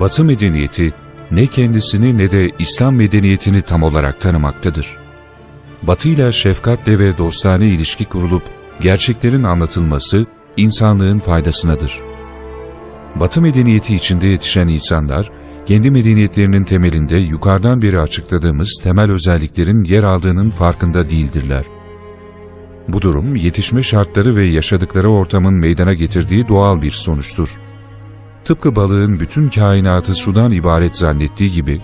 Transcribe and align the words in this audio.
Batı 0.00 0.24
medeniyeti 0.24 0.94
ne 1.30 1.46
kendisini 1.46 2.18
ne 2.18 2.30
de 2.30 2.50
İslam 2.58 2.94
medeniyetini 2.94 3.62
tam 3.62 3.82
olarak 3.82 4.20
tanımaktadır. 4.20 4.96
Batı 5.82 6.08
ile 6.08 6.32
şefkatle 6.32 6.98
ve 6.98 7.18
dostane 7.18 7.66
ilişki 7.66 8.04
kurulup 8.04 8.42
gerçeklerin 8.80 9.42
anlatılması 9.42 10.26
insanlığın 10.56 11.18
faydasınadır. 11.18 12.00
Batı 13.14 13.42
medeniyeti 13.42 13.94
içinde 13.94 14.26
yetişen 14.26 14.68
insanlar, 14.68 15.30
kendi 15.66 15.90
medeniyetlerinin 15.90 16.64
temelinde 16.64 17.16
yukarıdan 17.16 17.82
beri 17.82 18.00
açıkladığımız 18.00 18.80
temel 18.82 19.10
özelliklerin 19.10 19.84
yer 19.84 20.02
aldığının 20.02 20.50
farkında 20.50 21.10
değildirler. 21.10 21.64
Bu 22.88 23.02
durum 23.02 23.36
yetişme 23.36 23.82
şartları 23.82 24.36
ve 24.36 24.46
yaşadıkları 24.46 25.10
ortamın 25.10 25.54
meydana 25.54 25.92
getirdiği 25.92 26.48
doğal 26.48 26.82
bir 26.82 26.90
sonuçtur. 26.90 27.58
Tıpkı 28.44 28.76
balığın 28.76 29.20
bütün 29.20 29.48
kainatı 29.48 30.14
sudan 30.14 30.52
ibaret 30.52 30.96
zannettiği 30.96 31.52
gibi, 31.52 31.80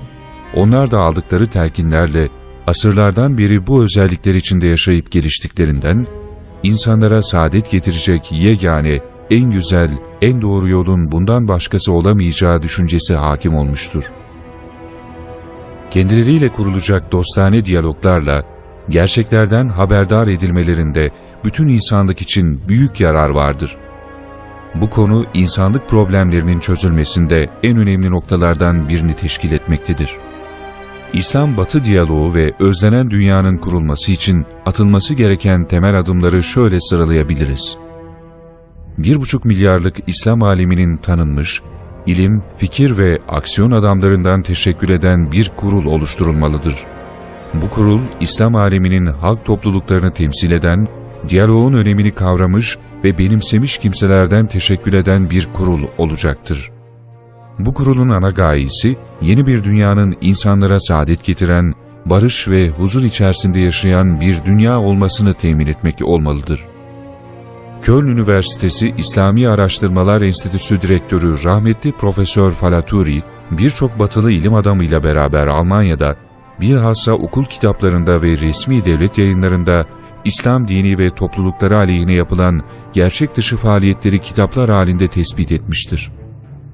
onlar 0.55 0.91
da 0.91 1.01
aldıkları 1.01 1.47
telkinlerle 1.47 2.29
asırlardan 2.67 3.39
beri 3.39 3.67
bu 3.67 3.85
özellikler 3.85 4.35
içinde 4.35 4.67
yaşayıp 4.67 5.11
geliştiklerinden, 5.11 6.07
insanlara 6.63 7.23
saadet 7.23 7.71
getirecek 7.71 8.33
yegane, 8.33 9.01
en 9.31 9.51
güzel, 9.51 9.91
en 10.23 10.43
doğru 10.43 10.69
yolun 10.69 11.13
bundan 11.13 11.49
başkası 11.49 11.93
olamayacağı 11.93 12.63
düşüncesi 12.63 13.15
hakim 13.15 13.55
olmuştur. 13.55 14.05
Kendileriyle 15.91 16.49
kurulacak 16.49 17.13
dostane 17.13 17.65
diyaloglarla, 17.65 18.43
gerçeklerden 18.89 19.69
haberdar 19.69 20.27
edilmelerinde 20.27 21.11
bütün 21.45 21.69
insanlık 21.69 22.21
için 22.21 22.69
büyük 22.69 23.01
yarar 23.01 23.31
vardır. 23.31 23.77
Bu 24.81 24.91
konu 24.91 25.25
insanlık 25.35 25.89
problemlerinin 25.89 26.61
çözülmesinde 26.61 27.51
en 27.63 27.79
önemli 27.79 28.11
noktalardan 28.11 28.89
birini 28.89 29.17
teşkil 29.17 29.53
etmektedir. 29.53 30.11
İslam-Batı 31.13 31.85
diyaloğu 31.85 32.35
ve 32.35 32.53
özlenen 32.59 33.11
dünyanın 33.11 33.57
kurulması 33.57 34.13
için 34.13 34.47
atılması 34.67 35.15
gereken 35.15 35.65
temel 35.65 35.99
adımları 35.99 36.43
şöyle 36.43 36.81
sıralayabiliriz. 36.81 37.77
1,5 38.99 39.49
milyarlık 39.49 39.97
İslam 40.07 40.43
aleminin 40.43 40.97
tanınmış, 40.97 41.63
ilim, 42.07 42.43
fikir 42.57 42.99
ve 42.99 43.19
aksiyon 43.29 43.71
adamlarından 43.71 44.43
teşekkül 44.43 44.89
eden 44.89 45.33
bir 45.33 45.51
kurul 45.57 45.87
oluşturulmalıdır. 45.87 46.77
Bu 47.55 47.71
kurul, 47.71 48.01
İslam 48.21 48.55
aleminin 48.55 49.07
halk 49.07 49.45
topluluklarını 49.45 50.11
temsil 50.11 50.51
eden, 50.51 50.89
diyaloğun 51.29 51.73
önemini 51.73 52.15
kavramış 52.15 52.79
ve 53.05 53.19
benimsemiş 53.19 53.79
kimselerden 53.79 54.47
teşekkül 54.47 54.93
eden 54.93 55.31
bir 55.31 55.49
kurul 55.53 55.83
olacaktır. 55.99 56.71
Bu 57.59 57.75
kurulun 57.75 58.09
ana 58.09 58.31
gayesi, 58.31 58.97
yeni 59.23 59.47
bir 59.47 59.65
dünyanın 59.65 60.17
insanlara 60.21 60.81
saadet 60.81 61.25
getiren, 61.25 61.75
barış 62.07 62.49
ve 62.49 62.69
huzur 62.69 63.03
içerisinde 63.03 63.59
yaşayan 63.59 64.21
bir 64.21 64.45
dünya 64.45 64.81
olmasını 64.81 65.35
temin 65.35 65.67
etmek 65.67 66.03
olmalıdır. 66.03 66.65
Köln 67.83 68.07
Üniversitesi 68.07 68.95
İslami 68.99 69.49
Araştırmalar 69.49 70.21
Enstitüsü 70.21 70.83
Direktörü 70.83 71.45
rahmetli 71.45 71.93
Profesör 71.93 72.53
Falaturi, 72.53 73.23
birçok 73.51 73.99
batılı 73.99 74.33
ilim 74.33 74.55
adamıyla 74.55 75.05
beraber 75.05 75.47
Almanya'da, 75.47 76.17
bilhassa 76.61 77.13
okul 77.13 77.45
kitaplarında 77.45 78.23
ve 78.23 78.39
resmi 78.39 78.85
devlet 78.85 79.19
yayınlarında 79.19 79.87
İslam 80.27 80.69
dini 80.69 80.99
ve 80.99 81.11
toplulukları 81.15 81.77
aleyhine 81.77 82.13
yapılan 82.13 82.63
gerçek 82.93 83.37
dışı 83.37 83.57
faaliyetleri 83.57 84.21
kitaplar 84.21 84.71
halinde 84.71 85.09
tespit 85.09 85.53
etmiştir. 85.53 86.13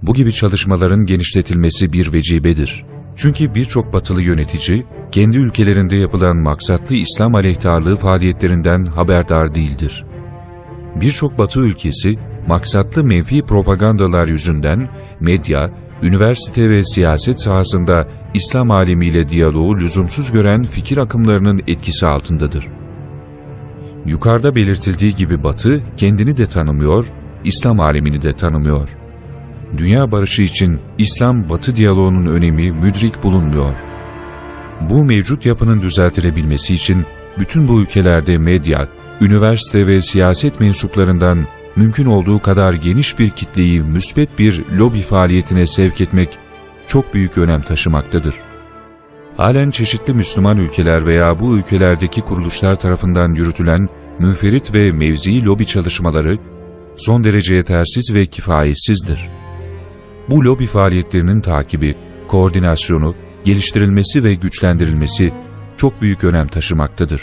Bu 0.03 0.15
gibi 0.15 0.33
çalışmaların 0.33 1.07
genişletilmesi 1.07 1.93
bir 1.93 2.13
vecibedir. 2.13 2.85
Çünkü 3.17 3.55
birçok 3.55 3.93
batılı 3.93 4.23
yönetici, 4.23 4.87
kendi 5.11 5.37
ülkelerinde 5.37 5.97
yapılan 5.97 6.37
maksatlı 6.37 6.95
İslam 6.95 7.35
aleyhtarlığı 7.35 7.97
faaliyetlerinden 7.97 8.87
haberdar 8.87 9.55
değildir. 9.55 10.05
Birçok 11.01 11.39
batı 11.39 11.61
ülkesi, 11.61 12.19
maksatlı 12.47 13.05
menfi 13.05 13.43
propagandalar 13.43 14.29
yüzünden 14.29 14.89
medya, 15.21 15.71
üniversite 16.03 16.71
ve 16.71 16.85
siyaset 16.85 17.41
sahasında 17.41 18.09
İslam 18.35 18.71
alemiyle 18.71 19.29
diyaloğu 19.29 19.77
lüzumsuz 19.79 20.33
gören 20.33 20.65
fikir 20.65 20.97
akımlarının 20.97 21.63
etkisi 21.67 22.07
altındadır. 22.07 22.82
Yukarıda 24.07 24.55
belirtildiği 24.55 25.15
gibi 25.15 25.45
Batı 25.45 25.83
kendini 25.97 26.37
de 26.37 26.47
tanımıyor, 26.47 27.07
İslam 27.45 27.81
alemini 27.81 28.23
de 28.23 28.37
tanımıyor. 28.37 28.89
Dünya 29.77 30.13
barışı 30.13 30.43
için 30.43 30.81
İslam-Batı 30.99 31.77
diyaloğunun 31.77 32.27
önemi 32.27 32.73
müdrik 32.73 33.23
bulunmuyor. 33.23 33.75
Bu 34.81 35.05
mevcut 35.05 35.47
yapının 35.47 35.81
düzeltilebilmesi 35.81 36.75
için 36.75 37.05
bütün 37.39 37.69
bu 37.69 37.81
ülkelerde 37.81 38.39
medya, 38.39 38.89
üniversite 39.21 39.87
ve 39.87 40.03
siyaset 40.03 40.61
mensuplarından 40.61 41.47
mümkün 41.77 42.07
olduğu 42.07 42.39
kadar 42.39 42.73
geniş 42.75 43.19
bir 43.19 43.31
kitleyi 43.31 43.81
müsbet 43.81 44.39
bir 44.39 44.65
lobi 44.79 45.03
faaliyetine 45.03 45.67
sevk 45.67 46.01
etmek 46.01 46.29
çok 46.87 47.15
büyük 47.15 47.39
önem 47.39 47.63
taşımaktadır. 47.63 48.35
Halen 49.37 49.71
çeşitli 49.71 50.15
Müslüman 50.15 50.59
ülkeler 50.59 51.07
veya 51.07 51.41
bu 51.41 51.57
ülkelerdeki 51.57 52.21
kuruluşlar 52.21 52.81
tarafından 52.81 53.33
yürütülen 53.35 53.89
müferit 54.19 54.75
ve 54.75 54.93
mevzi 54.93 55.45
lobi 55.45 55.67
çalışmaları 55.67 56.39
son 56.97 57.25
derece 57.25 57.55
yetersiz 57.55 58.15
ve 58.15 58.27
kifayetsizdir. 58.27 59.29
Bu 60.29 60.45
lobi 60.45 60.67
faaliyetlerinin 60.67 61.41
takibi, 61.41 61.95
koordinasyonu, 62.29 63.15
geliştirilmesi 63.45 64.25
ve 64.25 64.35
güçlendirilmesi 64.35 65.33
çok 65.77 66.03
büyük 66.03 66.25
önem 66.25 66.49
taşımaktadır. 66.49 67.23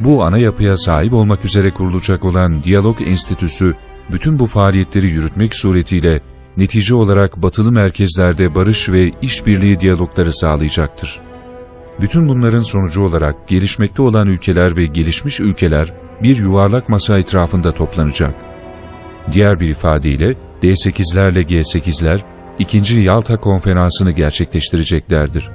Bu 0.00 0.24
ana 0.24 0.38
yapıya 0.38 0.76
sahip 0.76 1.12
olmak 1.12 1.44
üzere 1.44 1.70
kurulacak 1.70 2.24
olan 2.24 2.62
Diyalog 2.62 3.02
Enstitüsü, 3.02 3.74
bütün 4.12 4.38
bu 4.38 4.46
faaliyetleri 4.46 5.06
yürütmek 5.06 5.54
suretiyle 5.54 6.20
netice 6.56 6.94
olarak 6.94 7.42
batılı 7.42 7.72
merkezlerde 7.72 8.54
barış 8.54 8.88
ve 8.88 9.12
işbirliği 9.22 9.80
diyalogları 9.80 10.32
sağlayacaktır. 10.32 11.31
Bütün 12.00 12.28
bunların 12.28 12.62
sonucu 12.62 13.02
olarak 13.02 13.48
gelişmekte 13.48 14.02
olan 14.02 14.28
ülkeler 14.28 14.76
ve 14.76 14.86
gelişmiş 14.86 15.40
ülkeler 15.40 15.92
bir 16.22 16.36
yuvarlak 16.36 16.88
masa 16.88 17.18
etrafında 17.18 17.74
toplanacak. 17.74 18.34
Diğer 19.32 19.60
bir 19.60 19.68
ifadeyle 19.68 20.34
D8'lerle 20.62 21.42
G8'ler 21.42 22.20
ikinci 22.58 23.00
Yalta 23.00 23.36
konferansını 23.36 24.10
gerçekleştireceklerdir. 24.10 25.50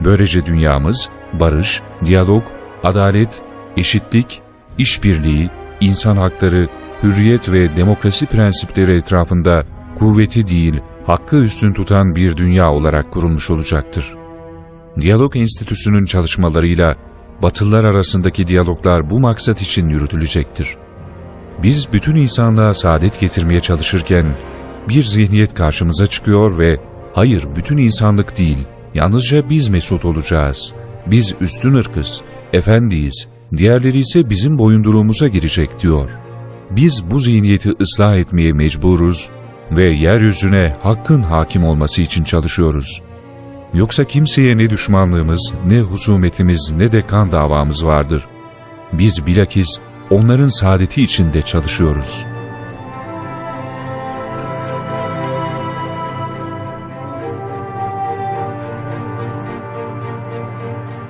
Böylece 0.00 0.46
dünyamız 0.46 1.08
barış, 1.32 1.82
diyalog, 2.04 2.44
adalet, 2.84 3.42
eşitlik, 3.76 4.42
işbirliği, 4.78 5.50
insan 5.80 6.16
hakları, 6.16 6.68
hürriyet 7.02 7.52
ve 7.52 7.76
demokrasi 7.76 8.26
prensipleri 8.26 8.96
etrafında 8.96 9.64
kuvveti 9.98 10.46
değil, 10.46 10.80
hakkı 11.06 11.36
üstün 11.36 11.72
tutan 11.72 12.16
bir 12.16 12.36
dünya 12.36 12.72
olarak 12.72 13.12
kurulmuş 13.12 13.50
olacaktır. 13.50 14.23
Diyalog 15.00 15.36
Enstitüsü'nün 15.36 16.04
çalışmalarıyla 16.04 16.96
Batılılar 17.42 17.84
arasındaki 17.84 18.46
diyaloglar 18.46 19.10
bu 19.10 19.20
maksat 19.20 19.62
için 19.62 19.88
yürütülecektir. 19.88 20.76
Biz 21.62 21.88
bütün 21.92 22.16
insanlığa 22.16 22.74
saadet 22.74 23.20
getirmeye 23.20 23.60
çalışırken 23.60 24.36
bir 24.88 25.02
zihniyet 25.02 25.54
karşımıza 25.54 26.06
çıkıyor 26.06 26.58
ve 26.58 26.80
hayır 27.12 27.46
bütün 27.56 27.76
insanlık 27.76 28.38
değil, 28.38 28.58
yalnızca 28.94 29.50
biz 29.50 29.68
mesut 29.68 30.04
olacağız. 30.04 30.74
Biz 31.06 31.34
üstün 31.40 31.74
ırkız, 31.74 32.22
efendiyiz, 32.52 33.28
diğerleri 33.56 33.98
ise 33.98 34.30
bizim 34.30 34.58
boyunduruğumuza 34.58 35.28
girecek 35.28 35.82
diyor. 35.82 36.10
Biz 36.70 37.10
bu 37.10 37.20
zihniyeti 37.20 37.72
ıslah 37.80 38.16
etmeye 38.16 38.52
mecburuz 38.52 39.28
ve 39.70 39.84
yeryüzüne 39.84 40.76
hakkın 40.82 41.22
hakim 41.22 41.64
olması 41.64 42.02
için 42.02 42.24
çalışıyoruz. 42.24 43.02
Yoksa 43.74 44.04
kimseye 44.04 44.58
ne 44.58 44.70
düşmanlığımız, 44.70 45.52
ne 45.66 45.80
husumetimiz, 45.80 46.72
ne 46.76 46.92
de 46.92 47.06
kan 47.06 47.32
davamız 47.32 47.84
vardır. 47.84 48.26
Biz 48.92 49.26
bilakis 49.26 49.78
onların 50.10 50.48
saadeti 50.48 51.02
içinde 51.02 51.42
çalışıyoruz. 51.42 52.26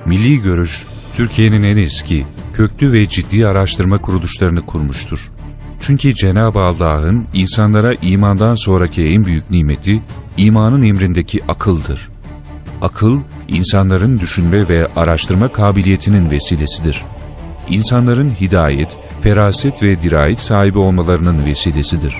Milli 0.05 0.41
Görüş, 0.41 0.83
Türkiye'nin 1.15 1.63
en 1.63 1.77
eski, 1.77 2.25
köklü 2.53 2.93
ve 2.93 3.09
ciddi 3.09 3.47
araştırma 3.47 3.97
kuruluşlarını 3.97 4.65
kurmuştur. 4.65 5.31
Çünkü 5.79 6.15
Cenab-ı 6.15 6.59
Allah'ın 6.59 7.27
insanlara 7.33 7.93
imandan 8.01 8.55
sonraki 8.55 9.07
en 9.07 9.25
büyük 9.25 9.51
nimeti, 9.51 10.01
imanın 10.37 10.83
emrindeki 10.83 11.41
akıldır. 11.47 12.14
Akıl, 12.81 13.19
insanların 13.47 14.19
düşünme 14.19 14.69
ve 14.69 14.87
araştırma 14.95 15.47
kabiliyetinin 15.47 16.31
vesilesidir. 16.31 17.03
İnsanların 17.69 18.29
hidayet, 18.29 18.89
feraset 19.21 19.83
ve 19.83 20.01
dirayet 20.01 20.39
sahibi 20.39 20.77
olmalarının 20.77 21.45
vesilesidir. 21.45 22.15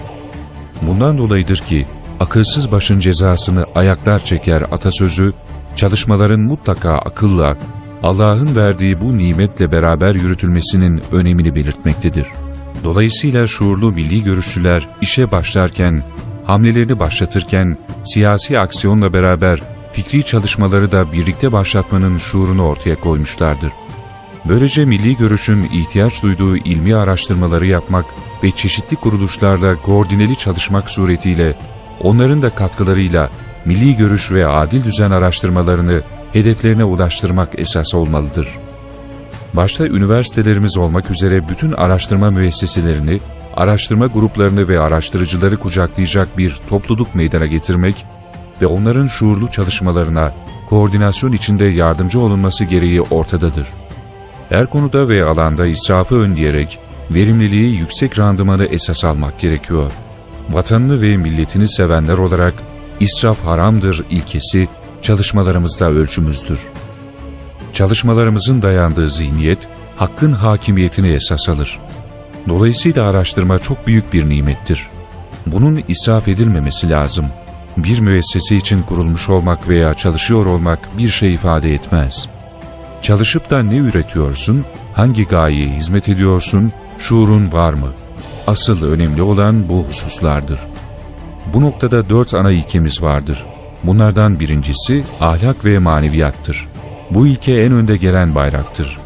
Bundan 0.81 1.17
dolayıdır 1.17 1.57
ki, 1.57 1.87
akılsız 2.19 2.71
başın 2.71 2.99
cezasını 2.99 3.65
ayaklar 3.75 4.23
çeker 4.23 4.61
atasözü, 4.61 5.33
çalışmaların 5.75 6.41
mutlaka 6.41 6.97
akılla, 6.97 7.57
Allah'ın 8.03 8.55
verdiği 8.55 9.01
bu 9.01 9.17
nimetle 9.17 9.71
beraber 9.71 10.15
yürütülmesinin 10.15 11.01
önemini 11.11 11.55
belirtmektedir. 11.55 12.27
Dolayısıyla 12.83 13.47
şuurlu 13.47 13.91
milli 13.91 14.23
görüşçüler 14.23 14.87
işe 15.01 15.31
başlarken, 15.31 16.03
hamlelerini 16.45 16.99
başlatırken 16.99 17.77
siyasi 18.03 18.59
aksiyonla 18.59 19.13
beraber 19.13 19.61
fikri 19.95 20.23
çalışmaları 20.23 20.91
da 20.91 21.11
birlikte 21.11 21.51
başlatmanın 21.51 22.17
şuurunu 22.17 22.65
ortaya 22.65 22.95
koymuşlardır. 22.95 23.71
Böylece 24.45 24.85
milli 24.85 25.17
görüşün 25.17 25.63
ihtiyaç 25.63 26.23
duyduğu 26.23 26.57
ilmi 26.57 26.95
araştırmaları 26.95 27.65
yapmak 27.65 28.05
ve 28.43 28.51
çeşitli 28.51 28.95
kuruluşlarla 28.95 29.75
koordineli 29.75 30.37
çalışmak 30.37 30.89
suretiyle 30.89 31.57
onların 32.01 32.41
da 32.41 32.49
katkılarıyla 32.49 33.29
milli 33.65 33.95
görüş 33.95 34.31
ve 34.31 34.47
adil 34.47 34.83
düzen 34.83 35.11
araştırmalarını 35.11 36.01
hedeflerine 36.33 36.83
ulaştırmak 36.83 37.59
esas 37.59 37.95
olmalıdır. 37.95 38.47
Başta 39.53 39.87
üniversitelerimiz 39.87 40.77
olmak 40.77 41.11
üzere 41.11 41.49
bütün 41.49 41.71
araştırma 41.71 42.31
müesseselerini, 42.31 43.19
araştırma 43.53 44.07
gruplarını 44.07 44.67
ve 44.67 44.79
araştırıcıları 44.79 45.57
kucaklayacak 45.57 46.37
bir 46.37 46.59
topluluk 46.69 47.15
meydana 47.15 47.45
getirmek 47.45 48.05
ve 48.61 48.67
onların 48.67 49.07
şuurlu 49.07 49.51
çalışmalarına 49.51 50.33
koordinasyon 50.69 51.31
içinde 51.31 51.65
yardımcı 51.65 52.19
olunması 52.19 52.63
gereği 52.63 53.01
ortadadır. 53.01 53.67
Her 54.49 54.67
konuda 54.67 55.09
ve 55.09 55.23
alanda 55.23 55.65
israfı 55.65 56.15
önleyerek 56.15 56.79
verimliliği 57.11 57.77
yüksek 57.77 58.19
randımanı 58.19 58.65
esas 58.65 59.05
almak 59.05 59.39
gerekiyor. 59.39 59.91
Vatanını 60.49 61.01
ve 61.01 61.17
milletini 61.17 61.67
sevenler 61.67 62.17
olarak 62.17 62.53
israf 62.99 63.45
haramdır 63.45 64.05
ilkesi 64.09 64.67
çalışmalarımızda 65.01 65.89
ölçümüzdür. 65.89 66.59
Çalışmalarımızın 67.73 68.61
dayandığı 68.61 69.09
zihniyet, 69.09 69.59
hakkın 69.97 70.31
hakimiyetini 70.31 71.09
esas 71.11 71.49
alır. 71.49 71.79
Dolayısıyla 72.47 73.09
araştırma 73.09 73.59
çok 73.59 73.87
büyük 73.87 74.13
bir 74.13 74.29
nimettir. 74.29 74.87
Bunun 75.45 75.83
israf 75.87 76.27
edilmemesi 76.27 76.89
lazım. 76.89 77.25
Bir 77.77 77.99
müessese 77.99 78.55
için 78.55 78.81
kurulmuş 78.81 79.29
olmak 79.29 79.69
veya 79.69 79.93
çalışıyor 79.93 80.45
olmak 80.45 80.97
bir 80.97 81.09
şey 81.09 81.33
ifade 81.33 81.73
etmez. 81.73 82.27
Çalışıp 83.01 83.49
da 83.49 83.63
ne 83.63 83.77
üretiyorsun, 83.77 84.65
hangi 84.93 85.25
gayeye 85.25 85.69
hizmet 85.69 86.09
ediyorsun, 86.09 86.71
şuurun 86.99 87.51
var 87.51 87.73
mı? 87.73 87.93
Asıl 88.47 88.91
önemli 88.91 89.21
olan 89.21 89.69
bu 89.69 89.83
hususlardır. 89.83 90.59
Bu 91.53 91.61
noktada 91.61 92.09
dört 92.09 92.33
ana 92.33 92.51
ilkemiz 92.51 93.01
vardır. 93.01 93.45
Bunlardan 93.83 94.39
birincisi 94.39 95.03
ahlak 95.21 95.65
ve 95.65 95.79
maneviyattır. 95.79 96.67
Bu 97.11 97.27
ilke 97.27 97.61
en 97.61 97.71
önde 97.71 97.97
gelen 97.97 98.35
bayraktır. 98.35 98.97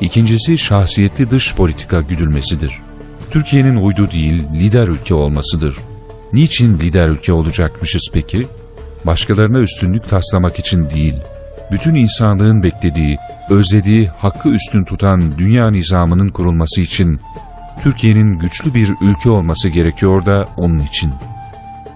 İkincisi 0.00 0.58
şahsiyetli 0.58 1.30
dış 1.30 1.54
politika 1.54 2.00
güdülmesidir. 2.00 2.78
Türkiye'nin 3.30 3.76
uydu 3.76 4.10
değil, 4.10 4.44
lider 4.54 4.88
ülke 4.88 5.14
olmasıdır. 5.14 5.76
Niçin 6.32 6.78
lider 6.78 7.08
ülke 7.08 7.32
olacakmışız 7.32 8.08
peki? 8.12 8.46
Başkalarına 9.04 9.58
üstünlük 9.58 10.08
taslamak 10.08 10.58
için 10.58 10.90
değil, 10.90 11.14
bütün 11.70 11.94
insanlığın 11.94 12.62
beklediği, 12.62 13.18
özlediği, 13.50 14.08
hakkı 14.08 14.48
üstün 14.48 14.84
tutan 14.84 15.38
dünya 15.38 15.70
nizamının 15.70 16.28
kurulması 16.28 16.80
için 16.80 17.20
Türkiye'nin 17.82 18.38
güçlü 18.38 18.74
bir 18.74 18.94
ülke 19.00 19.30
olması 19.30 19.68
gerekiyor 19.68 20.26
da 20.26 20.48
onun 20.56 20.78
için. 20.78 21.12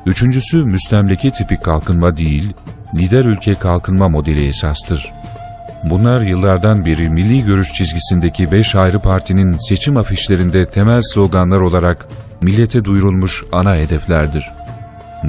Üçüncüsü 0.07 0.65
müstemleke 0.65 1.31
tipi 1.31 1.57
kalkınma 1.57 2.17
değil, 2.17 2.53
lider 2.95 3.25
ülke 3.25 3.55
kalkınma 3.55 4.09
modeli 4.09 4.47
esastır. 4.47 5.13
Bunlar 5.85 6.21
yıllardan 6.21 6.87
beri 6.87 7.09
milli 7.09 7.45
görüş 7.45 7.73
çizgisindeki 7.73 8.51
beş 8.51 8.75
ayrı 8.75 9.01
partinin 9.01 9.59
seçim 9.59 9.97
afişlerinde 9.97 10.71
temel 10.71 11.01
sloganlar 11.03 11.61
olarak 11.61 12.07
millete 12.43 12.85
duyurulmuş 12.85 13.45
ana 13.53 13.77
hedeflerdir. 13.77 14.51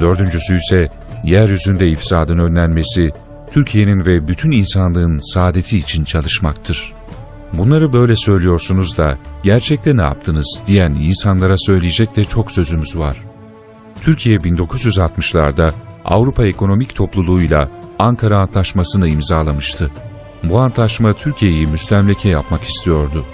Dördüncüsü 0.00 0.56
ise 0.56 0.88
yeryüzünde 1.24 1.88
ifsadın 1.88 2.38
önlenmesi, 2.38 3.12
Türkiye'nin 3.52 4.06
ve 4.06 4.28
bütün 4.28 4.50
insanlığın 4.50 5.32
saadeti 5.32 5.78
için 5.78 6.04
çalışmaktır. 6.04 6.92
Bunları 7.52 7.92
böyle 7.92 8.16
söylüyorsunuz 8.16 8.98
da 8.98 9.18
gerçekte 9.42 9.96
ne 9.96 10.02
yaptınız 10.02 10.60
diyen 10.66 10.94
insanlara 10.94 11.58
söyleyecek 11.58 12.16
de 12.16 12.24
çok 12.24 12.52
sözümüz 12.52 12.98
var. 12.98 13.16
Türkiye 14.00 14.38
1960'larda 14.38 15.72
Avrupa 16.04 16.46
Ekonomik 16.46 16.94
Topluluğu'yla 16.94 17.68
Ankara 17.98 18.38
Antlaşması'nı 18.38 19.08
imzalamıştı. 19.08 19.90
Bu 20.42 20.58
antlaşma 20.58 21.12
Türkiye'yi 21.12 21.66
müstemleke 21.66 22.28
yapmak 22.28 22.62
istiyordu. 22.62 23.24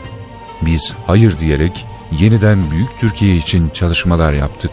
Biz 0.62 0.94
hayır 1.06 1.38
diyerek 1.38 1.86
yeniden 2.18 2.70
Büyük 2.70 3.00
Türkiye 3.00 3.36
için 3.36 3.68
çalışmalar 3.68 4.32
yaptık. 4.32 4.70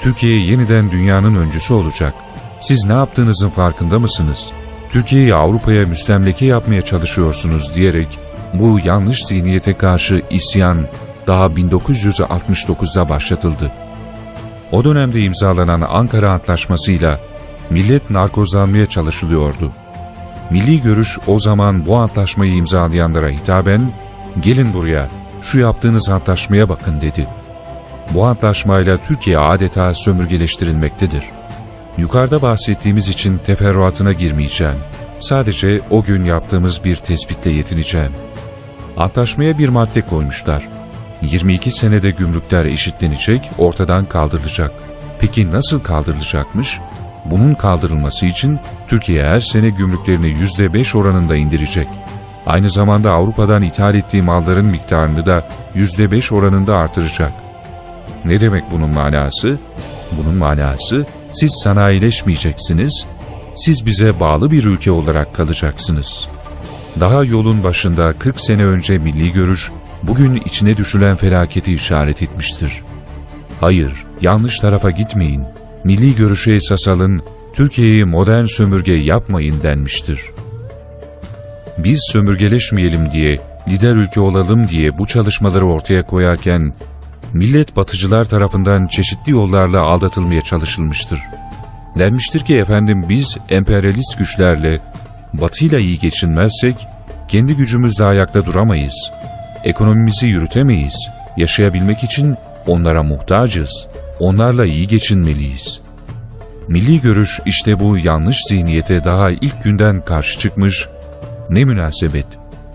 Türkiye 0.00 0.38
yeniden 0.38 0.90
dünyanın 0.90 1.34
öncüsü 1.34 1.74
olacak. 1.74 2.14
Siz 2.60 2.84
ne 2.84 2.92
yaptığınızın 2.92 3.50
farkında 3.50 3.98
mısınız? 3.98 4.50
Türkiye'yi 4.90 5.34
Avrupa'ya 5.34 5.86
müstemleke 5.86 6.46
yapmaya 6.46 6.82
çalışıyorsunuz 6.82 7.74
diyerek 7.74 8.18
bu 8.54 8.78
yanlış 8.84 9.24
zihniyete 9.24 9.74
karşı 9.74 10.22
isyan 10.30 10.86
daha 11.26 11.46
1969'da 11.46 13.08
başlatıldı. 13.08 13.72
O 14.72 14.84
dönemde 14.84 15.20
imzalanan 15.20 15.80
Ankara 15.80 16.30
Antlaşması'yla 16.32 17.20
millet 17.70 18.10
narkozlanmaya 18.10 18.86
çalışılıyordu. 18.86 19.72
Milli 20.50 20.82
görüş 20.82 21.18
o 21.26 21.40
zaman 21.40 21.86
bu 21.86 21.96
antlaşmayı 21.96 22.54
imzalayanlara 22.54 23.28
hitaben, 23.28 23.92
gelin 24.40 24.74
buraya, 24.74 25.08
şu 25.42 25.58
yaptığınız 25.58 26.08
antlaşmaya 26.08 26.68
bakın 26.68 27.00
dedi. 27.00 27.26
Bu 28.10 28.26
antlaşmayla 28.26 28.98
Türkiye 28.98 29.38
adeta 29.38 29.94
sömürgeleştirilmektedir. 29.94 31.24
Yukarıda 31.98 32.42
bahsettiğimiz 32.42 33.08
için 33.08 33.38
teferruatına 33.38 34.12
girmeyeceğim. 34.12 34.76
Sadece 35.18 35.80
o 35.90 36.02
gün 36.02 36.24
yaptığımız 36.24 36.84
bir 36.84 36.96
tespitle 36.96 37.50
yetineceğim. 37.50 38.12
Antlaşmaya 38.96 39.58
bir 39.58 39.68
madde 39.68 40.00
koymuşlar. 40.00 40.68
22 41.22 41.70
senede 41.70 42.10
gümrükler 42.10 42.64
eşitlenecek, 42.64 43.50
ortadan 43.58 44.04
kaldırılacak. 44.04 44.72
Peki 45.20 45.50
nasıl 45.50 45.80
kaldırılacakmış? 45.80 46.78
Bunun 47.24 47.54
kaldırılması 47.54 48.26
için 48.26 48.58
Türkiye 48.88 49.24
her 49.24 49.40
sene 49.40 49.68
gümrüklerini 49.68 50.26
%5 50.26 50.98
oranında 50.98 51.36
indirecek. 51.36 51.88
Aynı 52.46 52.70
zamanda 52.70 53.12
Avrupa'dan 53.12 53.62
ithal 53.62 53.94
ettiği 53.94 54.22
malların 54.22 54.66
miktarını 54.66 55.26
da 55.26 55.48
%5 55.74 56.34
oranında 56.34 56.76
artıracak. 56.76 57.32
Ne 58.24 58.40
demek 58.40 58.64
bunun 58.72 58.94
manası? 58.94 59.58
Bunun 60.12 60.34
manası 60.34 61.06
siz 61.32 61.60
sanayileşmeyeceksiniz, 61.64 63.06
siz 63.54 63.86
bize 63.86 64.20
bağlı 64.20 64.50
bir 64.50 64.64
ülke 64.64 64.90
olarak 64.90 65.34
kalacaksınız. 65.34 66.28
Daha 67.00 67.24
yolun 67.24 67.64
başında 67.64 68.12
40 68.12 68.40
sene 68.40 68.66
önce 68.66 68.98
milli 68.98 69.32
görüş, 69.32 69.70
bugün 70.02 70.34
içine 70.34 70.76
düşülen 70.76 71.16
felaketi 71.16 71.74
işaret 71.74 72.22
etmiştir. 72.22 72.82
Hayır, 73.60 73.92
yanlış 74.20 74.58
tarafa 74.58 74.90
gitmeyin, 74.90 75.44
milli 75.84 76.14
görüşe 76.14 76.52
esas 76.52 76.88
alın, 76.88 77.22
Türkiye'yi 77.54 78.04
modern 78.04 78.44
sömürge 78.44 78.92
yapmayın 78.92 79.62
denmiştir. 79.62 80.20
Biz 81.84 82.08
sömürgeleşmeyelim 82.12 83.12
diye, 83.12 83.38
lider 83.68 83.94
ülke 83.94 84.20
olalım 84.20 84.68
diye 84.68 84.98
bu 84.98 85.06
çalışmaları 85.06 85.66
ortaya 85.66 86.06
koyarken, 86.06 86.72
millet 87.32 87.76
batıcılar 87.76 88.24
tarafından 88.24 88.86
çeşitli 88.86 89.32
yollarla 89.32 89.80
aldatılmaya 89.82 90.42
çalışılmıştır. 90.42 91.20
Denmiştir 91.98 92.40
ki 92.40 92.56
efendim 92.56 93.04
biz 93.08 93.36
emperyalist 93.48 94.18
güçlerle, 94.18 94.80
batıyla 95.32 95.78
iyi 95.78 95.98
geçinmezsek, 95.98 96.74
kendi 97.28 97.56
gücümüzle 97.56 98.04
ayakta 98.04 98.44
duramayız. 98.46 99.10
Ekonomimizi 99.64 100.26
yürütemeyiz. 100.26 101.10
Yaşayabilmek 101.36 102.04
için 102.04 102.34
onlara 102.66 103.02
muhtacız. 103.02 103.88
Onlarla 104.18 104.66
iyi 104.66 104.88
geçinmeliyiz. 104.88 105.80
Milli 106.68 107.00
görüş 107.00 107.40
işte 107.46 107.80
bu 107.80 107.98
yanlış 107.98 108.38
zihniyete 108.48 109.04
daha 109.04 109.30
ilk 109.30 109.62
günden 109.62 110.04
karşı 110.04 110.38
çıkmış, 110.38 110.88
ne 111.50 111.64
münasebet, 111.64 112.26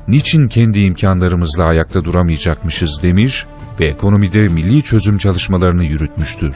niçin 0.08 0.48
kendi 0.48 0.79
imkanlarımızla 0.79 1.63
ayakta 1.63 2.03
duramayacakmışız 2.03 3.03
demiş 3.03 3.46
ve 3.79 3.86
ekonomide 3.86 4.48
milli 4.48 4.84
çözüm 4.84 5.17
çalışmalarını 5.17 5.86
yürütmüştür. 5.86 6.55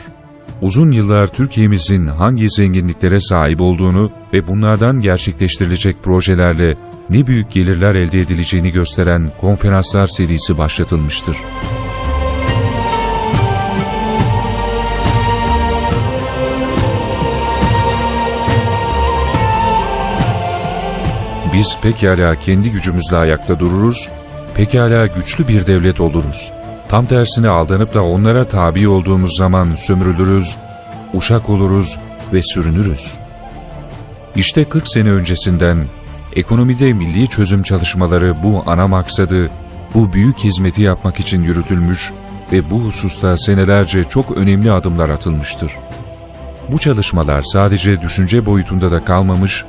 Uzun 0.61 0.91
yıllar 0.91 1.27
Türkiye'mizin 1.27 2.07
hangi 2.07 2.49
zenginliklere 2.49 3.19
sahip 3.19 3.61
olduğunu 3.61 4.11
ve 4.33 4.47
bunlardan 4.47 4.99
gerçekleştirilecek 4.99 6.03
projelerle 6.03 6.77
ne 7.09 7.27
büyük 7.27 7.51
gelirler 7.51 7.95
elde 7.95 8.19
edileceğini 8.19 8.71
gösteren 8.71 9.31
konferanslar 9.41 10.07
serisi 10.07 10.57
başlatılmıştır. 10.57 11.37
Biz 21.53 21.77
pekala 21.81 22.35
kendi 22.35 22.71
gücümüzle 22.71 23.17
ayakta 23.17 23.59
dururuz, 23.59 24.09
pekala 24.55 25.07
güçlü 25.07 25.47
bir 25.47 25.67
devlet 25.67 25.99
oluruz. 25.99 26.51
Tam 26.89 27.05
tersine 27.05 27.49
aldanıp 27.49 27.93
da 27.93 28.03
onlara 28.03 28.47
tabi 28.47 28.87
olduğumuz 28.87 29.37
zaman 29.37 29.75
sömürülürüz, 29.75 30.57
uşak 31.13 31.49
oluruz 31.49 31.97
ve 32.33 32.43
sürünürüz. 32.43 33.17
İşte 34.35 34.65
40 34.65 34.87
sene 34.87 35.11
öncesinden 35.11 35.85
ekonomide 36.35 36.93
milli 36.93 37.27
çözüm 37.27 37.63
çalışmaları 37.63 38.35
bu 38.43 38.63
ana 38.65 38.87
maksadı, 38.87 39.49
bu 39.93 40.13
büyük 40.13 40.37
hizmeti 40.37 40.81
yapmak 40.81 41.19
için 41.19 41.43
yürütülmüş 41.43 42.11
ve 42.51 42.69
bu 42.69 42.79
hususta 42.79 43.37
senelerce 43.37 44.03
çok 44.03 44.37
önemli 44.37 44.71
adımlar 44.71 45.09
atılmıştır. 45.09 45.71
Bu 46.71 46.77
çalışmalar 46.77 47.41
sadece 47.41 48.01
düşünce 48.01 48.45
boyutunda 48.45 48.91
da 48.91 49.05
kalmamış, 49.05 49.65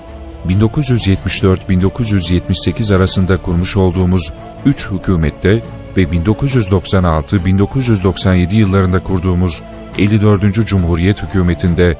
1974-1978 0.48 2.96
arasında 2.96 3.38
kurmuş 3.38 3.76
olduğumuz 3.76 4.32
3 4.64 4.90
hükümette 4.90 5.62
ve 5.96 6.02
1996-1997 6.02 8.54
yıllarında 8.54 9.02
kurduğumuz 9.02 9.62
54. 9.98 10.66
Cumhuriyet 10.66 11.22
hükümetinde 11.22 11.96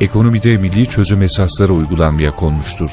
ekonomide 0.00 0.56
milli 0.56 0.86
çözüm 0.86 1.22
esasları 1.22 1.72
uygulanmaya 1.72 2.36
konmuştur. 2.36 2.90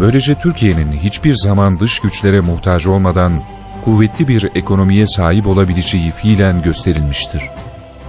Böylece 0.00 0.34
Türkiye'nin 0.34 0.92
hiçbir 0.92 1.34
zaman 1.34 1.80
dış 1.80 1.98
güçlere 1.98 2.40
muhtaç 2.40 2.86
olmadan 2.86 3.42
kuvvetli 3.84 4.28
bir 4.28 4.50
ekonomiye 4.54 5.06
sahip 5.06 5.46
olabileceği 5.46 6.10
fiilen 6.10 6.62
gösterilmiştir. 6.62 7.42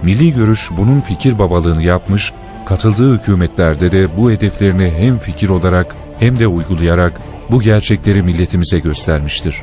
Milli 0.02 0.34
görüş 0.34 0.70
bunun 0.76 1.00
fikir 1.00 1.38
babalığını 1.38 1.82
yapmış, 1.82 2.32
katıldığı 2.64 3.18
hükümetlerde 3.18 3.92
de 3.92 4.16
bu 4.16 4.30
hedeflerini 4.30 4.92
hem 4.96 5.18
fikir 5.18 5.48
olarak 5.48 5.96
hem 6.18 6.38
de 6.38 6.46
uygulayarak 6.46 7.20
bu 7.50 7.62
gerçekleri 7.62 8.22
milletimize 8.22 8.78
göstermiştir. 8.78 9.62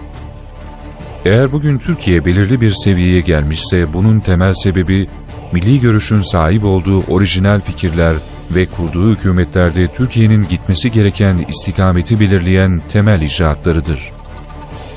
Eğer 1.25 1.51
bugün 1.51 1.77
Türkiye 1.77 2.25
belirli 2.25 2.62
bir 2.62 2.72
seviyeye 2.72 3.22
gelmişse 3.22 3.93
bunun 3.93 4.20
temel 4.20 4.53
sebebi 4.53 5.08
milli 5.51 5.79
görüşün 5.79 6.22
sahip 6.22 6.63
olduğu 6.63 7.01
orijinal 7.01 7.60
fikirler 7.60 8.15
ve 8.55 8.65
kurduğu 8.65 9.12
hükümetlerde 9.12 9.88
Türkiye'nin 9.93 10.48
gitmesi 10.48 10.91
gereken 10.91 11.46
istikameti 11.50 12.20
belirleyen 12.20 12.81
temel 12.89 13.22
icraatlarıdır. 13.22 14.12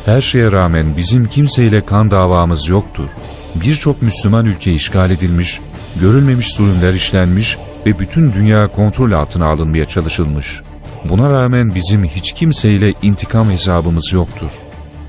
Her 0.04 0.20
şeye 0.20 0.52
rağmen 0.52 0.96
bizim 0.96 1.26
kimseyle 1.26 1.84
kan 1.84 2.10
davamız 2.10 2.68
yoktur. 2.68 3.08
Birçok 3.54 4.02
Müslüman 4.02 4.46
ülke 4.46 4.72
işgal 4.72 5.10
edilmiş, 5.10 5.60
görülmemiş 6.00 6.54
zulümler 6.54 6.94
işlenmiş 6.94 7.58
ve 7.86 7.98
bütün 7.98 8.32
dünya 8.32 8.68
kontrol 8.68 9.12
altına 9.12 9.46
alınmaya 9.46 9.86
çalışılmış. 9.86 10.62
Buna 11.08 11.30
rağmen 11.30 11.74
bizim 11.74 12.04
hiç 12.04 12.32
kimseyle 12.32 12.92
intikam 13.02 13.50
hesabımız 13.50 14.12
yoktur. 14.12 14.50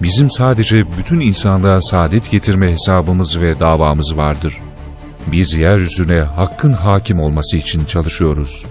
Bizim 0.02 0.32
sadece 0.32 0.86
bütün 0.98 1.20
insanlığa 1.20 1.82
saadet 1.82 2.32
getirme 2.32 2.72
hesabımız 2.72 3.42
ve 3.42 3.60
davamız 3.60 4.18
vardır. 4.18 4.58
Biz 5.28 5.54
yeryüzüne 5.54 6.20
hakkın 6.20 6.74
hakim 6.74 7.20
olması 7.20 7.58
için 7.58 7.86
çalışıyoruz. 7.86 8.66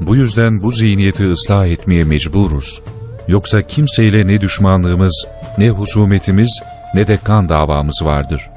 Bu 0.00 0.16
yüzden 0.16 0.62
bu 0.62 0.70
zihniyeti 0.70 1.30
ıslah 1.30 1.66
etmeye 1.66 2.04
mecburuz. 2.04 2.80
Yoksa 3.28 3.62
kimseyle 3.62 4.26
ne 4.26 4.40
düşmanlığımız, 4.40 5.26
ne 5.58 5.70
husumetimiz, 5.70 6.60
ne 6.94 7.06
de 7.06 7.16
kan 7.16 7.48
davamız 7.48 8.00
vardır. 8.04 8.50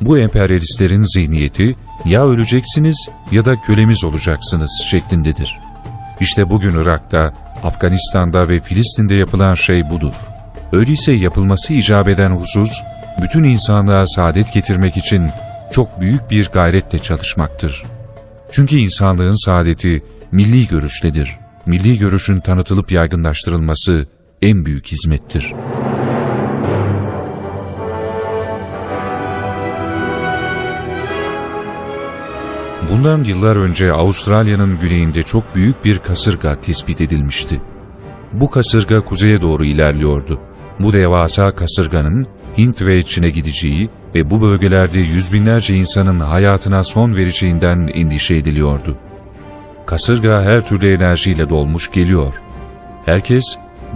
Bu 0.00 0.18
emperyalistlerin 0.18 1.02
zihniyeti 1.02 1.76
ya 2.04 2.26
öleceksiniz 2.26 3.08
ya 3.30 3.44
da 3.44 3.56
kölemiz 3.56 4.04
olacaksınız 4.04 4.82
şeklindedir. 4.90 5.61
İşte 6.22 6.50
bugün 6.50 6.82
Irak'ta, 6.82 7.34
Afganistan'da 7.62 8.48
ve 8.48 8.60
Filistin'de 8.60 9.14
yapılan 9.14 9.54
şey 9.54 9.90
budur. 9.90 10.14
Öyleyse 10.72 11.12
yapılması 11.12 11.72
icap 11.72 12.08
eden 12.08 12.30
husus, 12.30 12.82
bütün 13.22 13.44
insanlığa 13.44 14.06
saadet 14.06 14.52
getirmek 14.52 14.96
için 14.96 15.28
çok 15.72 16.00
büyük 16.00 16.30
bir 16.30 16.48
gayretle 16.48 16.98
çalışmaktır. 16.98 17.82
Çünkü 18.50 18.76
insanlığın 18.76 19.44
saadeti 19.44 20.04
milli 20.32 20.66
görüştedir. 20.66 21.38
Milli 21.66 21.98
görüşün 21.98 22.40
tanıtılıp 22.40 22.92
yaygınlaştırılması 22.92 24.06
en 24.42 24.64
büyük 24.64 24.86
hizmettir. 24.86 25.54
Bundan 32.92 33.24
yıllar 33.24 33.56
önce 33.56 33.92
Avustralya'nın 33.92 34.78
güneyinde 34.80 35.22
çok 35.22 35.54
büyük 35.54 35.84
bir 35.84 35.98
kasırga 35.98 36.60
tespit 36.60 37.00
edilmişti. 37.00 37.60
Bu 38.32 38.50
kasırga 38.50 39.00
kuzeye 39.00 39.40
doğru 39.40 39.64
ilerliyordu. 39.64 40.40
Bu 40.80 40.92
devasa 40.92 41.54
kasırganın 41.54 42.26
Hint 42.58 42.82
ve 42.82 43.02
Çin'e 43.02 43.30
gideceği 43.30 43.90
ve 44.14 44.30
bu 44.30 44.40
bölgelerde 44.40 44.98
yüz 44.98 45.32
binlerce 45.32 45.74
insanın 45.74 46.20
hayatına 46.20 46.84
son 46.84 47.16
vereceğinden 47.16 47.90
endişe 47.94 48.34
ediliyordu. 48.34 48.96
Kasırga 49.86 50.42
her 50.42 50.66
türlü 50.66 50.94
enerjiyle 50.94 51.48
dolmuş 51.48 51.90
geliyor. 51.90 52.34
Herkes 53.04 53.44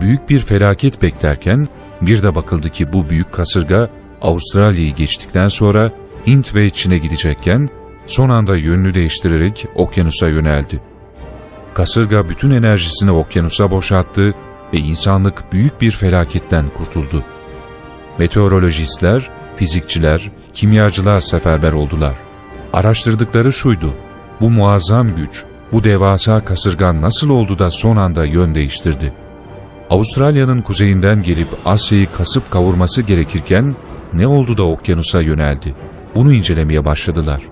büyük 0.00 0.30
bir 0.30 0.40
felaket 0.40 1.02
beklerken 1.02 1.68
bir 2.00 2.22
de 2.22 2.34
bakıldı 2.34 2.70
ki 2.70 2.92
bu 2.92 3.10
büyük 3.10 3.32
kasırga 3.32 3.90
Avustralya'yı 4.22 4.94
geçtikten 4.94 5.48
sonra 5.48 5.90
Hint 6.26 6.54
ve 6.54 6.70
Çin'e 6.70 6.98
gidecekken 6.98 7.70
son 8.06 8.28
anda 8.28 8.56
yönünü 8.56 8.94
değiştirerek 8.94 9.66
okyanusa 9.74 10.28
yöneldi. 10.28 10.80
Kasırga 11.74 12.28
bütün 12.28 12.50
enerjisini 12.50 13.10
okyanusa 13.10 13.70
boşalttı 13.70 14.34
ve 14.72 14.78
insanlık 14.78 15.52
büyük 15.52 15.80
bir 15.80 15.90
felaketten 15.90 16.64
kurtuldu. 16.78 17.22
Meteorolojistler, 18.18 19.30
fizikçiler, 19.56 20.30
kimyacılar 20.54 21.20
seferber 21.20 21.72
oldular. 21.72 22.14
Araştırdıkları 22.72 23.52
şuydu, 23.52 23.90
bu 24.40 24.50
muazzam 24.50 25.16
güç, 25.16 25.44
bu 25.72 25.84
devasa 25.84 26.44
kasırga 26.44 27.00
nasıl 27.00 27.30
oldu 27.30 27.58
da 27.58 27.70
son 27.70 27.96
anda 27.96 28.24
yön 28.24 28.54
değiştirdi? 28.54 29.12
Avustralya'nın 29.90 30.62
kuzeyinden 30.62 31.22
gelip 31.22 31.48
Asya'yı 31.64 32.06
kasıp 32.18 32.50
kavurması 32.50 33.02
gerekirken 33.02 33.76
ne 34.12 34.26
oldu 34.26 34.56
da 34.56 34.62
okyanusa 34.62 35.20
yöneldi? 35.20 35.74
bunu 36.16 36.32
incelemeye 36.32 36.84
başladılar. 36.84 37.42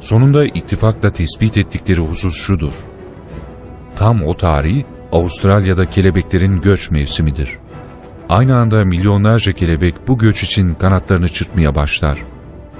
Sonunda 0.00 0.44
ittifakla 0.44 1.12
tespit 1.12 1.56
ettikleri 1.56 2.00
husus 2.00 2.36
şudur. 2.36 2.74
Tam 3.96 4.22
o 4.22 4.36
tarih 4.36 4.84
Avustralya'da 5.12 5.90
kelebeklerin 5.90 6.60
göç 6.60 6.90
mevsimidir. 6.90 7.58
Aynı 8.28 8.56
anda 8.56 8.84
milyonlarca 8.84 9.52
kelebek 9.52 10.08
bu 10.08 10.18
göç 10.18 10.42
için 10.42 10.74
kanatlarını 10.74 11.28
çırpmaya 11.28 11.74
başlar. 11.74 12.18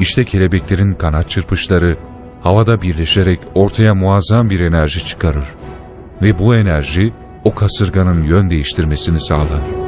İşte 0.01 0.25
kelebeklerin 0.25 0.93
kanat 0.93 1.31
çırpışları 1.31 1.97
havada 2.43 2.83
birleşerek 2.83 3.41
ortaya 3.55 3.95
muazzam 3.95 4.51
bir 4.51 4.61
enerji 4.61 5.07
çıkarır. 5.07 5.49
Ve 6.23 6.39
bu 6.39 6.57
enerji 6.57 7.13
o 7.45 7.55
kasırganın 7.55 8.23
yön 8.23 8.51
değiştirmesini 8.51 9.21
sağlar. 9.21 9.84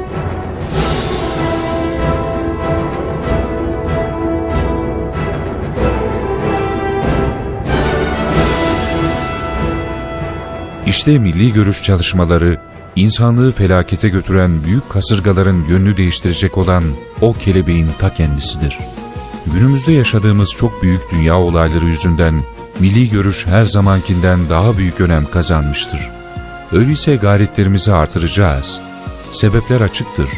İşte 10.87 11.19
milli 11.19 11.53
görüş 11.53 11.83
çalışmaları, 11.83 12.57
insanlığı 12.95 13.51
felakete 13.51 14.09
götüren 14.09 14.63
büyük 14.63 14.89
kasırgaların 14.89 15.65
yönünü 15.69 15.97
değiştirecek 15.97 16.57
olan 16.57 16.83
o 17.21 17.33
kelebeğin 17.33 17.89
ta 17.99 18.13
kendisidir. 18.13 18.79
Günümüzde 19.53 19.91
yaşadığımız 19.91 20.51
çok 20.51 20.83
büyük 20.83 21.01
dünya 21.11 21.39
olayları 21.39 21.85
yüzünden 21.85 22.43
milli 22.79 23.09
görüş 23.09 23.47
her 23.47 23.65
zamankinden 23.65 24.49
daha 24.49 24.77
büyük 24.77 25.01
önem 25.01 25.25
kazanmıştır. 25.25 26.09
Öyleyse 26.71 27.15
gayretlerimizi 27.15 27.93
artıracağız. 27.93 28.81
Sebepler 29.31 29.81
açıktır. 29.81 30.29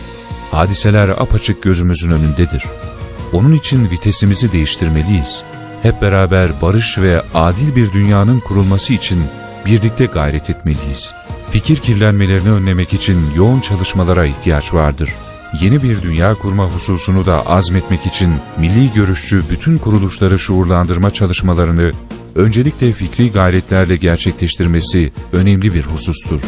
Hadiseler 0.51 1.09
apaçık 1.09 1.63
gözümüzün 1.63 2.11
önündedir. 2.11 2.63
Onun 3.33 3.53
için 3.53 3.89
vitesimizi 3.91 4.51
değiştirmeliyiz. 4.51 5.43
Hep 5.83 6.01
beraber 6.01 6.61
barış 6.61 6.97
ve 6.97 7.21
adil 7.33 7.75
bir 7.75 7.91
dünyanın 7.91 8.39
kurulması 8.39 8.93
için 8.93 9.23
birlikte 9.65 10.05
gayret 10.05 10.49
etmeliyiz. 10.49 11.13
Fikir 11.51 11.77
kirlenmelerini 11.77 12.51
önlemek 12.51 12.93
için 12.93 13.19
yoğun 13.35 13.59
çalışmalara 13.59 14.25
ihtiyaç 14.25 14.73
vardır. 14.73 15.13
Yeni 15.61 15.83
bir 15.83 16.01
dünya 16.01 16.35
kurma 16.35 16.65
hususunu 16.65 17.25
da 17.25 17.47
azmetmek 17.47 18.05
için 18.05 18.33
milli 18.57 18.93
görüşçü 18.93 19.43
bütün 19.49 19.77
kuruluşları 19.77 20.39
şuurlandırma 20.39 21.13
çalışmalarını 21.13 21.91
öncelikle 22.35 22.91
fikri 22.91 23.31
gayretlerle 23.31 23.95
gerçekleştirmesi 23.95 25.11
önemli 25.33 25.73
bir 25.73 25.83
husustur. 25.83 26.41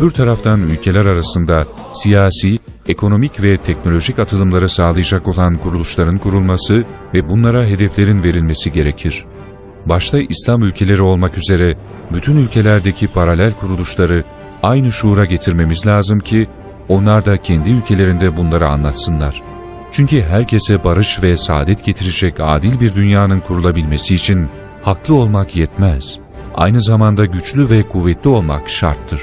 Öbür 0.00 0.10
taraftan 0.10 0.60
ülkeler 0.60 1.06
arasında 1.06 1.64
siyasi, 1.94 2.58
ekonomik 2.88 3.42
ve 3.42 3.56
teknolojik 3.56 4.18
atılımları 4.18 4.68
sağlayacak 4.68 5.28
olan 5.28 5.58
kuruluşların 5.58 6.18
kurulması 6.18 6.84
ve 7.14 7.28
bunlara 7.28 7.64
hedeflerin 7.64 8.22
verilmesi 8.22 8.72
gerekir. 8.72 9.24
Başta 9.86 10.18
İslam 10.18 10.62
ülkeleri 10.62 11.02
olmak 11.02 11.38
üzere 11.38 11.76
bütün 12.12 12.36
ülkelerdeki 12.36 13.08
paralel 13.08 13.52
kuruluşları 13.52 14.24
aynı 14.62 14.92
şuura 14.92 15.24
getirmemiz 15.24 15.86
lazım 15.86 16.20
ki 16.20 16.48
onlar 16.88 17.26
da 17.26 17.36
kendi 17.36 17.70
ülkelerinde 17.70 18.36
bunları 18.36 18.68
anlatsınlar. 18.68 19.42
Çünkü 19.92 20.22
herkese 20.22 20.84
barış 20.84 21.22
ve 21.22 21.36
saadet 21.36 21.84
getirecek 21.84 22.34
adil 22.40 22.80
bir 22.80 22.94
dünyanın 22.94 23.40
kurulabilmesi 23.40 24.14
için 24.14 24.48
haklı 24.82 25.14
olmak 25.14 25.56
yetmez. 25.56 26.18
Aynı 26.54 26.82
zamanda 26.82 27.24
güçlü 27.24 27.70
ve 27.70 27.82
kuvvetli 27.82 28.30
olmak 28.30 28.70
şarttır. 28.70 29.20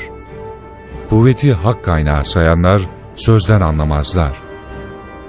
Kuvveti 1.10 1.54
hak 1.54 1.84
kaynağı 1.84 2.26
sayanlar 2.26 2.82
sözden 3.16 3.62
anlamazlar. 3.62 4.32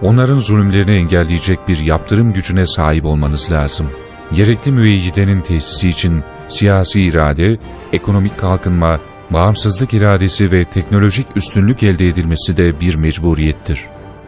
Onların 0.03 0.39
zulümlerini 0.39 0.91
engelleyecek 0.91 1.69
bir 1.69 1.79
yaptırım 1.79 2.33
gücüne 2.33 2.67
sahip 2.67 3.05
olmanız 3.05 3.53
lazım. 3.53 3.91
Gerekli 4.35 4.73
müeyyidenin 4.73 5.41
tesisi 5.41 5.89
için 5.89 6.23
siyasi 6.49 7.01
irade, 7.03 7.59
ekonomik 7.93 8.39
kalkınma, 8.39 8.99
bağımsızlık 9.31 9.95
iradesi 9.95 10.53
ve 10.53 10.65
teknolojik 10.65 11.27
üstünlük 11.37 11.83
elde 11.83 12.09
edilmesi 12.09 12.57
de 12.57 12.81
bir 12.81 12.95
mecburiyettir. 12.95 13.85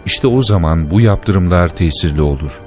İşte 0.07 0.27
o 0.27 0.43
zaman 0.43 0.91
bu 0.91 1.01
yaptırımlar 1.01 1.69
tesirli 1.69 2.23
olur. 2.23 2.61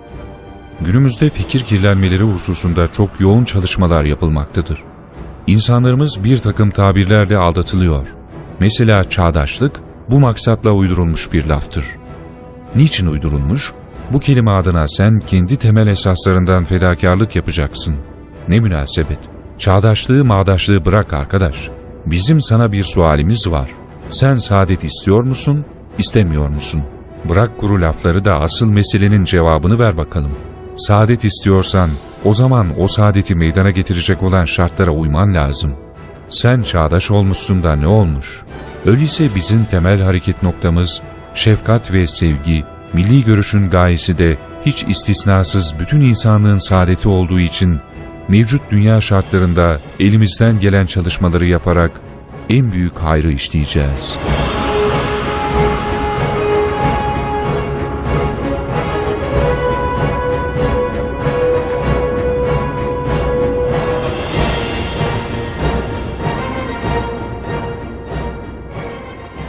Günümüzde 0.82 1.30
fikir 1.30 1.60
kirlenmeleri 1.60 2.24
hususunda 2.24 2.92
çok 2.92 3.10
yoğun 3.20 3.46
çalışmalar 3.46 4.04
yapılmaktadır. 4.04 4.84
İnsanlarımız 5.48 6.24
bir 6.24 6.38
takım 6.38 6.72
tabirlerle 6.72 7.38
aldatılıyor. 7.38 8.23
Mesela 8.60 9.10
çağdaşlık 9.10 9.80
bu 10.10 10.20
maksatla 10.20 10.72
uydurulmuş 10.72 11.34
bir 11.34 11.46
laftır. 11.46 11.86
Niçin 12.76 13.08
uydurulmuş? 13.08 13.74
Bu 14.12 14.20
kelime 14.20 14.52
adına 14.52 14.88
sen 14.88 15.20
kendi 15.20 15.58
temel 15.58 15.88
esaslarından 15.88 16.64
fedakarlık 16.64 17.36
yapacaksın. 17.36 17.96
Ne 18.48 18.60
münasebet. 18.60 19.20
Çağdaşlığı 19.58 20.26
mağdaşlığı 20.26 20.86
bırak 20.86 21.14
arkadaş. 21.14 21.70
Bizim 22.06 22.42
sana 22.42 22.72
bir 22.72 22.84
sualimiz 22.84 23.50
var. 23.50 23.70
Sen 24.10 24.36
saadet 24.36 24.84
istiyor 24.84 25.24
musun, 25.24 25.66
istemiyor 25.98 26.50
musun? 26.50 26.84
Bırak 27.30 27.58
kuru 27.58 27.82
lafları 27.82 28.26
da 28.26 28.36
asıl 28.40 28.70
meselenin 28.70 29.24
cevabını 29.24 29.80
ver 29.80 29.98
bakalım. 29.98 30.32
Saadet 30.76 31.26
istiyorsan 31.26 31.90
o 32.26 32.34
zaman 32.34 32.68
o 32.78 32.88
saadeti 32.88 33.36
meydana 33.36 33.72
getirecek 33.72 34.24
olan 34.24 34.46
şartlara 34.46 34.92
uyman 34.92 35.34
lazım. 35.34 35.76
Sen 36.34 36.62
çağdaş 36.62 37.12
olmuşsun 37.12 37.64
da 37.64 37.76
ne 37.76 37.88
olmuş? 37.88 38.42
Öyleyse 38.86 39.36
bizim 39.36 39.66
temel 39.66 40.02
hareket 40.02 40.44
noktamız 40.44 41.02
şefkat 41.36 41.92
ve 41.94 42.08
sevgi, 42.08 42.64
milli 42.94 43.24
görüşün 43.26 43.70
gayesi 43.70 44.18
de 44.18 44.38
hiç 44.66 44.84
istisnasız 44.84 45.74
bütün 45.80 46.02
insanlığın 46.02 46.58
saadeti 46.58 47.08
olduğu 47.08 47.40
için 47.40 47.80
mevcut 48.28 48.62
dünya 48.72 49.02
şartlarında 49.02 49.80
elimizden 50.00 50.60
gelen 50.60 50.86
çalışmaları 50.86 51.46
yaparak 51.46 51.92
en 52.50 52.72
büyük 52.72 52.98
hayrı 52.98 53.32
işleyeceğiz. 53.32 54.18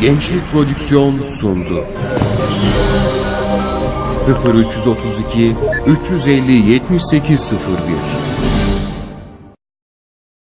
Gençlik 0.00 0.46
Prodüksiyon 0.46 1.22
sundu. 1.40 1.84
0332 4.44 5.54
350 5.86 6.52
7801 6.52 8.19